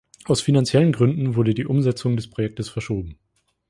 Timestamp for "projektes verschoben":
2.27-3.19